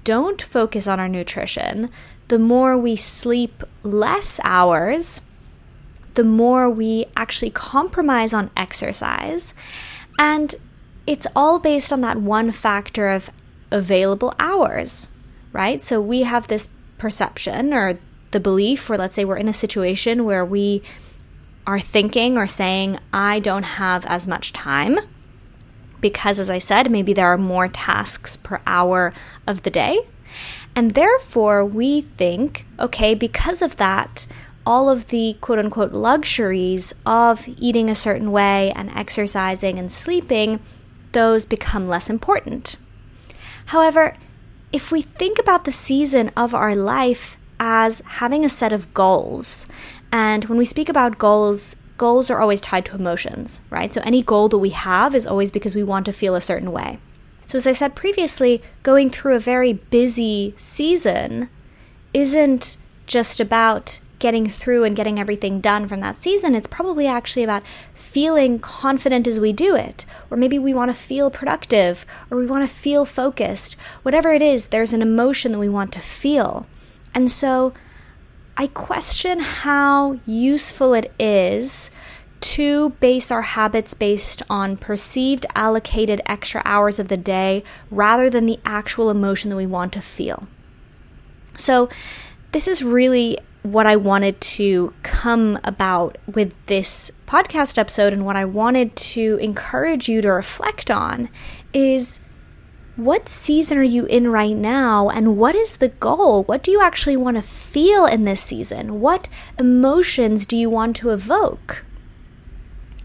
don't 0.06 0.40
focus 0.40 0.86
on 0.86 1.00
our 1.00 1.08
nutrition, 1.08 1.90
the 2.28 2.38
more 2.38 2.78
we 2.78 2.94
sleep 2.94 3.64
less 3.82 4.38
hours, 4.44 5.22
the 6.14 6.22
more 6.22 6.70
we 6.70 7.06
actually 7.16 7.50
compromise 7.50 8.32
on 8.32 8.50
exercise. 8.56 9.52
And 10.16 10.54
it's 11.08 11.26
all 11.34 11.58
based 11.58 11.92
on 11.92 12.02
that 12.02 12.18
one 12.18 12.52
factor 12.52 13.10
of 13.10 13.30
available 13.72 14.32
hours, 14.38 15.10
right? 15.52 15.82
So 15.82 16.00
we 16.00 16.22
have 16.22 16.46
this 16.46 16.68
perception 16.98 17.74
or 17.74 17.98
the 18.30 18.38
belief, 18.38 18.88
or 18.88 18.96
let's 18.96 19.16
say 19.16 19.24
we're 19.24 19.36
in 19.36 19.48
a 19.48 19.52
situation 19.52 20.24
where 20.24 20.44
we 20.44 20.82
are 21.66 21.80
thinking 21.80 22.38
or 22.38 22.46
saying, 22.46 23.00
I 23.12 23.40
don't 23.40 23.64
have 23.64 24.06
as 24.06 24.28
much 24.28 24.52
time. 24.52 24.98
Because, 26.06 26.38
as 26.38 26.50
I 26.50 26.58
said, 26.58 26.88
maybe 26.88 27.12
there 27.12 27.26
are 27.26 27.36
more 27.36 27.66
tasks 27.66 28.36
per 28.36 28.60
hour 28.64 29.12
of 29.44 29.64
the 29.64 29.70
day. 29.70 30.06
And 30.76 30.94
therefore, 30.94 31.64
we 31.64 32.02
think, 32.02 32.64
okay, 32.78 33.12
because 33.12 33.60
of 33.60 33.74
that, 33.78 34.28
all 34.64 34.88
of 34.88 35.08
the 35.08 35.36
quote 35.40 35.58
unquote 35.58 35.90
luxuries 35.90 36.94
of 37.04 37.48
eating 37.58 37.90
a 37.90 37.96
certain 37.96 38.30
way 38.30 38.72
and 38.76 38.88
exercising 38.90 39.80
and 39.80 39.90
sleeping, 39.90 40.60
those 41.10 41.44
become 41.44 41.88
less 41.88 42.08
important. 42.08 42.76
However, 43.74 44.16
if 44.72 44.92
we 44.92 45.02
think 45.02 45.40
about 45.40 45.64
the 45.64 45.72
season 45.72 46.30
of 46.36 46.54
our 46.54 46.76
life 46.76 47.36
as 47.58 48.00
having 48.22 48.44
a 48.44 48.48
set 48.48 48.72
of 48.72 48.94
goals, 48.94 49.66
and 50.12 50.44
when 50.44 50.56
we 50.56 50.64
speak 50.64 50.88
about 50.88 51.18
goals, 51.18 51.74
goals 51.96 52.30
are 52.30 52.40
always 52.40 52.60
tied 52.60 52.84
to 52.86 52.94
emotions, 52.94 53.62
right? 53.70 53.92
So 53.92 54.00
any 54.04 54.22
goal 54.22 54.48
that 54.48 54.58
we 54.58 54.70
have 54.70 55.14
is 55.14 55.26
always 55.26 55.50
because 55.50 55.74
we 55.74 55.82
want 55.82 56.06
to 56.06 56.12
feel 56.12 56.34
a 56.34 56.40
certain 56.40 56.72
way. 56.72 56.98
So, 57.46 57.56
as 57.56 57.66
I 57.66 57.72
said 57.72 57.94
previously, 57.94 58.60
going 58.82 59.08
through 59.08 59.36
a 59.36 59.40
very 59.40 59.72
busy 59.72 60.52
season 60.56 61.48
isn't 62.12 62.76
just 63.06 63.38
about 63.38 64.00
getting 64.18 64.46
through 64.46 64.82
and 64.82 64.96
getting 64.96 65.18
everything 65.18 65.60
done 65.60 65.86
from 65.86 66.00
that 66.00 66.16
season. 66.16 66.54
It's 66.54 66.66
probably 66.66 67.06
actually 67.06 67.44
about 67.44 67.66
feeling 67.94 68.58
confident 68.58 69.26
as 69.26 69.38
we 69.38 69.52
do 69.52 69.76
it. 69.76 70.06
Or 70.30 70.36
maybe 70.36 70.58
we 70.58 70.72
want 70.72 70.90
to 70.90 70.96
feel 70.96 71.30
productive 71.30 72.06
or 72.30 72.38
we 72.38 72.46
want 72.46 72.66
to 72.66 72.74
feel 72.74 73.04
focused. 73.04 73.74
Whatever 74.02 74.32
it 74.32 74.42
is, 74.42 74.68
there's 74.68 74.92
an 74.92 75.02
emotion 75.02 75.52
that 75.52 75.58
we 75.58 75.68
want 75.68 75.92
to 75.92 76.00
feel. 76.00 76.66
And 77.14 77.30
so 77.30 77.74
I 78.56 78.68
question 78.68 79.40
how 79.40 80.18
useful 80.24 80.94
it 80.94 81.12
is 81.18 81.90
to 82.40 82.90
base 83.00 83.30
our 83.30 83.42
habits 83.42 83.92
based 83.92 84.42
on 84.48 84.76
perceived 84.78 85.44
allocated 85.54 86.22
extra 86.24 86.62
hours 86.64 86.98
of 86.98 87.08
the 87.08 87.16
day 87.18 87.62
rather 87.90 88.30
than 88.30 88.46
the 88.46 88.58
actual 88.64 89.10
emotion 89.10 89.50
that 89.50 89.56
we 89.56 89.66
want 89.66 89.92
to 89.92 90.00
feel. 90.00 90.48
So, 91.56 91.88
this 92.52 92.66
is 92.66 92.82
really 92.82 93.38
what 93.62 93.86
I 93.86 93.96
wanted 93.96 94.40
to 94.40 94.94
come 95.02 95.58
about 95.64 96.16
with 96.26 96.54
this 96.66 97.10
podcast 97.26 97.76
episode 97.76 98.12
and 98.12 98.24
what 98.24 98.36
I 98.36 98.44
wanted 98.44 98.94
to 98.96 99.36
encourage 99.36 100.08
you 100.08 100.22
to 100.22 100.30
reflect 100.30 100.90
on 100.90 101.28
is 101.74 102.20
what 102.96 103.28
season 103.28 103.76
are 103.76 103.82
you 103.82 104.06
in 104.06 104.28
right 104.28 104.56
now 104.56 105.10
and 105.10 105.36
what 105.36 105.54
is 105.54 105.76
the 105.76 105.88
goal? 105.88 106.44
What 106.44 106.62
do 106.62 106.70
you 106.70 106.80
actually 106.80 107.16
want 107.16 107.36
to 107.36 107.42
feel 107.42 108.06
in 108.06 108.24
this 108.24 108.42
season? 108.42 109.00
What 109.00 109.28
emotions 109.58 110.46
do 110.46 110.56
you 110.56 110.70
want 110.70 110.96
to 110.96 111.10
evoke? 111.10 111.84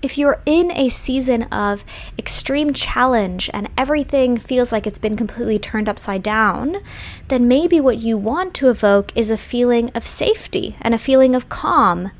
If 0.01 0.17
you're 0.17 0.41
in 0.45 0.71
a 0.71 0.89
season 0.89 1.43
of 1.43 1.83
extreme 2.17 2.73
challenge 2.73 3.49
and 3.53 3.69
everything 3.77 4.37
feels 4.37 4.71
like 4.71 4.87
it's 4.87 4.97
been 4.97 5.17
completely 5.17 5.59
turned 5.59 5.89
upside 5.89 6.23
down, 6.23 6.77
then 7.27 7.47
maybe 7.47 7.79
what 7.79 7.99
you 7.99 8.17
want 8.17 8.53
to 8.55 8.69
evoke 8.69 9.15
is 9.15 9.29
a 9.29 9.37
feeling 9.37 9.91
of 9.93 10.07
safety 10.07 10.77
and 10.81 10.93
a 10.93 10.99
feeling 10.99 11.35
of 11.35 11.49
calm. 11.49 12.11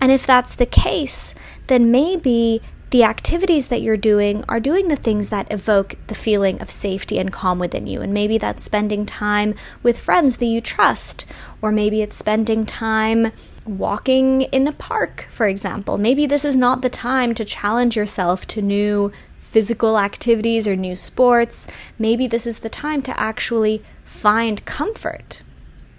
And 0.00 0.10
if 0.10 0.26
that's 0.26 0.56
the 0.56 0.66
case, 0.66 1.36
then 1.68 1.92
maybe 1.92 2.60
the 2.92 3.04
activities 3.04 3.68
that 3.68 3.80
you're 3.80 3.96
doing 3.96 4.44
are 4.50 4.60
doing 4.60 4.88
the 4.88 4.96
things 4.96 5.30
that 5.30 5.50
evoke 5.50 5.94
the 6.08 6.14
feeling 6.14 6.60
of 6.60 6.70
safety 6.70 7.18
and 7.18 7.32
calm 7.32 7.58
within 7.58 7.86
you. 7.86 8.02
And 8.02 8.12
maybe 8.12 8.36
that's 8.36 8.62
spending 8.62 9.06
time 9.06 9.54
with 9.82 9.98
friends 9.98 10.36
that 10.36 10.46
you 10.46 10.60
trust, 10.60 11.24
or 11.62 11.72
maybe 11.72 12.02
it's 12.02 12.18
spending 12.18 12.66
time 12.66 13.32
walking 13.64 14.42
in 14.42 14.68
a 14.68 14.72
park, 14.72 15.26
for 15.30 15.48
example. 15.48 15.96
Maybe 15.96 16.26
this 16.26 16.44
is 16.44 16.54
not 16.54 16.82
the 16.82 16.90
time 16.90 17.34
to 17.36 17.46
challenge 17.46 17.96
yourself 17.96 18.46
to 18.48 18.60
new 18.60 19.10
physical 19.40 19.98
activities 19.98 20.68
or 20.68 20.76
new 20.76 20.94
sports. 20.94 21.68
Maybe 21.98 22.26
this 22.26 22.46
is 22.46 22.58
the 22.58 22.68
time 22.68 23.00
to 23.02 23.18
actually 23.18 23.82
find 24.04 24.62
comfort. 24.66 25.40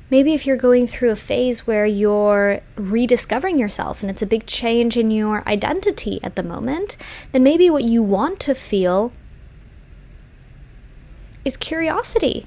Maybe 0.10 0.34
if 0.34 0.46
you're 0.46 0.58
going 0.58 0.86
through 0.86 1.10
a 1.10 1.16
phase 1.16 1.66
where 1.66 1.86
you're 1.86 2.62
rediscovering 2.76 3.58
yourself 3.58 4.02
and 4.02 4.12
it's 4.12 4.22
a 4.22 4.28
big 4.28 4.46
change 4.46 4.96
in 4.96 5.10
your 5.10 5.48
identity 5.48 6.20
at 6.24 6.36
the 6.36 6.44
moment, 6.44 6.98
then 7.32 7.44
maybe 7.44 7.70
what 7.70 7.84
you 7.84 8.04
want 8.04 8.40
to 8.42 8.54
feel 8.54 9.12
is 11.44 11.58
curiosity. 11.58 12.46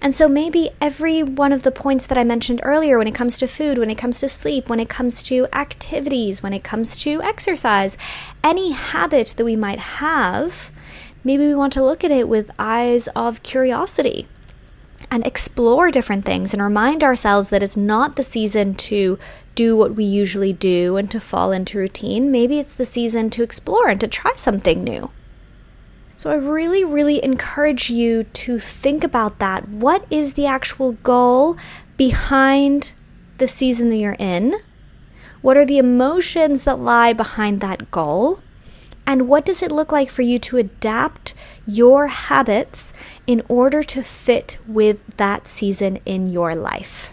And 0.00 0.14
so 0.14 0.28
maybe 0.28 0.70
every 0.80 1.22
one 1.22 1.52
of 1.52 1.62
the 1.62 1.70
points 1.70 2.06
that 2.06 2.18
I 2.18 2.24
mentioned 2.24 2.60
earlier 2.62 2.98
when 2.98 3.06
it 3.06 3.14
comes 3.14 3.38
to 3.38 3.48
food, 3.48 3.78
when 3.78 3.90
it 3.90 3.96
comes 3.96 4.20
to 4.20 4.28
sleep, 4.28 4.68
when 4.68 4.80
it 4.80 4.88
comes 4.88 5.22
to 5.24 5.46
activities, 5.52 6.42
when 6.42 6.52
it 6.52 6.64
comes 6.64 6.96
to 7.04 7.22
exercise, 7.22 7.96
any 8.42 8.72
habit 8.72 9.34
that 9.36 9.44
we 9.44 9.56
might 9.56 9.78
have, 9.78 10.70
maybe 11.22 11.46
we 11.46 11.54
want 11.54 11.72
to 11.74 11.84
look 11.84 12.04
at 12.04 12.10
it 12.10 12.28
with 12.28 12.50
eyes 12.58 13.08
of 13.16 13.42
curiosity 13.42 14.26
and 15.10 15.26
explore 15.26 15.90
different 15.90 16.24
things 16.24 16.52
and 16.52 16.62
remind 16.62 17.02
ourselves 17.02 17.50
that 17.50 17.62
it's 17.62 17.76
not 17.76 18.16
the 18.16 18.22
season 18.22 18.74
to 18.74 19.18
do 19.54 19.76
what 19.76 19.94
we 19.94 20.04
usually 20.04 20.52
do 20.52 20.96
and 20.96 21.10
to 21.10 21.20
fall 21.20 21.52
into 21.52 21.78
routine. 21.78 22.30
Maybe 22.30 22.58
it's 22.58 22.74
the 22.74 22.84
season 22.84 23.30
to 23.30 23.42
explore 23.42 23.88
and 23.88 24.00
to 24.00 24.08
try 24.08 24.32
something 24.36 24.82
new. 24.82 25.10
So 26.16 26.30
I 26.30 26.36
really, 26.36 26.84
really 26.84 27.22
encourage 27.24 27.90
you 27.90 28.22
to 28.22 28.58
think 28.58 29.02
about 29.02 29.40
that. 29.40 29.68
What 29.68 30.06
is 30.10 30.34
the 30.34 30.46
actual 30.46 30.92
goal 31.02 31.56
behind 31.96 32.92
the 33.38 33.48
season 33.48 33.90
that 33.90 33.96
you're 33.96 34.16
in? 34.18 34.54
What 35.42 35.56
are 35.56 35.66
the 35.66 35.78
emotions 35.78 36.64
that 36.64 36.78
lie 36.78 37.12
behind 37.12 37.60
that 37.60 37.90
goal? 37.90 38.40
And 39.06 39.28
what 39.28 39.44
does 39.44 39.62
it 39.62 39.70
look 39.70 39.92
like 39.92 40.10
for 40.10 40.22
you 40.22 40.38
to 40.40 40.56
adapt 40.56 41.34
your 41.66 42.08
habits 42.08 42.92
in 43.26 43.42
order 43.48 43.82
to 43.82 44.02
fit 44.02 44.58
with 44.66 44.98
that 45.16 45.46
season 45.46 45.98
in 46.06 46.30
your 46.30 46.54
life? 46.54 47.10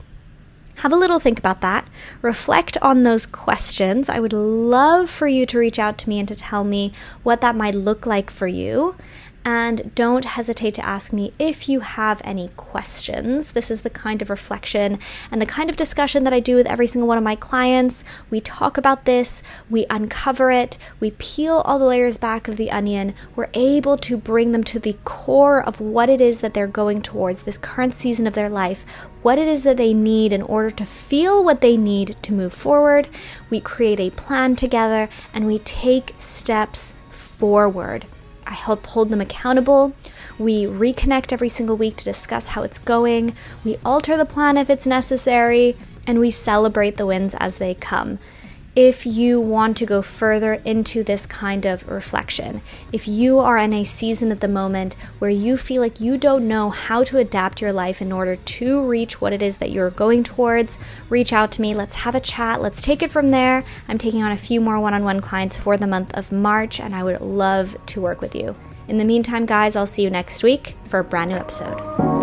Have 0.75 0.93
a 0.93 0.95
little 0.95 1.19
think 1.19 1.37
about 1.37 1.61
that. 1.61 1.87
Reflect 2.23 2.75
on 2.81 3.03
those 3.03 3.27
questions. 3.27 4.09
I 4.09 4.19
would 4.19 4.33
love 4.33 5.11
for 5.11 5.27
you 5.27 5.45
to 5.45 5.59
reach 5.59 5.77
out 5.77 5.99
to 5.99 6.09
me 6.09 6.17
and 6.17 6.27
to 6.27 6.35
tell 6.35 6.63
me 6.63 6.91
what 7.21 7.41
that 7.41 7.55
might 7.55 7.75
look 7.75 8.07
like 8.07 8.31
for 8.31 8.47
you. 8.47 8.95
And 9.43 9.95
don't 9.95 10.25
hesitate 10.25 10.75
to 10.75 10.85
ask 10.85 11.11
me 11.11 11.33
if 11.39 11.67
you 11.67 11.79
have 11.79 12.21
any 12.23 12.49
questions. 12.49 13.53
This 13.53 13.71
is 13.71 13.81
the 13.81 13.89
kind 13.89 14.21
of 14.21 14.29
reflection 14.29 14.99
and 15.31 15.41
the 15.41 15.47
kind 15.47 15.67
of 15.67 15.75
discussion 15.75 16.23
that 16.25 16.33
I 16.33 16.39
do 16.39 16.55
with 16.55 16.67
every 16.67 16.85
single 16.85 17.07
one 17.07 17.17
of 17.17 17.23
my 17.23 17.35
clients. 17.35 18.03
We 18.29 18.39
talk 18.39 18.77
about 18.77 19.05
this, 19.05 19.41
we 19.67 19.87
uncover 19.89 20.51
it, 20.51 20.77
we 20.99 21.11
peel 21.17 21.63
all 21.65 21.79
the 21.79 21.85
layers 21.85 22.19
back 22.19 22.47
of 22.47 22.57
the 22.57 22.69
onion. 22.69 23.15
We're 23.35 23.49
able 23.55 23.97
to 23.97 24.15
bring 24.15 24.51
them 24.51 24.63
to 24.65 24.79
the 24.79 24.97
core 25.05 25.63
of 25.65 25.81
what 25.81 26.09
it 26.09 26.21
is 26.21 26.41
that 26.41 26.53
they're 26.53 26.67
going 26.67 27.01
towards 27.01 27.41
this 27.41 27.57
current 27.57 27.95
season 27.95 28.27
of 28.27 28.35
their 28.35 28.49
life, 28.49 28.85
what 29.23 29.39
it 29.39 29.47
is 29.47 29.63
that 29.63 29.77
they 29.77 29.93
need 29.93 30.33
in 30.33 30.43
order 30.43 30.69
to 30.69 30.85
feel 30.85 31.43
what 31.43 31.61
they 31.61 31.77
need 31.77 32.15
to 32.21 32.33
move 32.33 32.53
forward. 32.53 33.09
We 33.49 33.59
create 33.59 33.99
a 33.99 34.11
plan 34.11 34.55
together 34.55 35.09
and 35.33 35.47
we 35.47 35.57
take 35.57 36.13
steps 36.19 36.93
forward. 37.09 38.05
I 38.51 38.55
help 38.55 38.85
hold 38.87 39.09
them 39.09 39.21
accountable. 39.21 39.93
We 40.37 40.65
reconnect 40.65 41.31
every 41.31 41.47
single 41.47 41.77
week 41.77 41.95
to 41.95 42.03
discuss 42.03 42.49
how 42.49 42.63
it's 42.63 42.79
going. 42.79 43.33
We 43.63 43.77
alter 43.85 44.17
the 44.17 44.25
plan 44.25 44.57
if 44.57 44.69
it's 44.69 44.85
necessary, 44.85 45.77
and 46.05 46.19
we 46.19 46.31
celebrate 46.31 46.97
the 46.97 47.05
wins 47.05 47.33
as 47.39 47.59
they 47.59 47.73
come 47.73 48.19
if 48.75 49.05
you 49.05 49.39
want 49.39 49.75
to 49.77 49.85
go 49.85 50.01
further 50.01 50.53
into 50.63 51.03
this 51.03 51.25
kind 51.25 51.65
of 51.65 51.87
reflection. 51.89 52.61
If 52.93 53.07
you 53.07 53.39
are 53.39 53.57
in 53.57 53.73
a 53.73 53.83
season 53.83 54.31
at 54.31 54.39
the 54.39 54.47
moment 54.47 54.93
where 55.19 55.29
you 55.29 55.57
feel 55.57 55.81
like 55.81 55.99
you 55.99 56.17
don't 56.17 56.47
know 56.47 56.69
how 56.69 57.03
to 57.03 57.17
adapt 57.17 57.61
your 57.61 57.73
life 57.73 58.01
in 58.01 58.11
order 58.11 58.37
to 58.37 58.81
reach 58.81 59.19
what 59.19 59.33
it 59.33 59.41
is 59.41 59.57
that 59.57 59.71
you're 59.71 59.89
going 59.89 60.23
towards, 60.23 60.79
reach 61.09 61.33
out 61.33 61.51
to 61.53 61.61
me. 61.61 61.73
Let's 61.73 61.95
have 61.95 62.15
a 62.15 62.21
chat. 62.21 62.61
Let's 62.61 62.81
take 62.81 63.03
it 63.03 63.11
from 63.11 63.31
there. 63.31 63.65
I'm 63.89 63.97
taking 63.97 64.23
on 64.23 64.31
a 64.31 64.37
few 64.37 64.61
more 64.61 64.79
one 64.79 64.93
on 64.93 65.03
one 65.03 65.19
clients 65.19 65.57
for 65.57 65.75
the 65.75 65.87
month 65.87 66.13
of 66.13 66.31
March, 66.31 66.79
and 66.79 66.95
I 66.95 67.03
would 67.03 67.19
love 67.19 67.75
to 67.87 68.01
work 68.01 68.21
with 68.21 68.35
you. 68.35 68.55
In 68.87 68.97
the 68.97 69.05
meantime, 69.05 69.45
guys, 69.45 69.75
I'll 69.75 69.85
see 69.85 70.03
you 70.03 70.09
next 70.09 70.43
week 70.43 70.75
for 70.85 70.99
a 70.99 71.03
brand 71.03 71.31
new 71.31 71.37
episode. 71.37 72.20